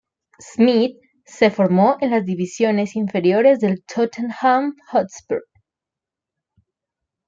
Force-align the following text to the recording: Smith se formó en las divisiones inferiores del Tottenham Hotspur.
Smith 0.39 0.95
se 1.27 1.51
formó 1.51 1.97
en 2.01 2.09
las 2.09 2.25
divisiones 2.25 2.95
inferiores 2.95 3.59
del 3.59 3.83
Tottenham 3.83 4.73
Hotspur. 4.91 5.43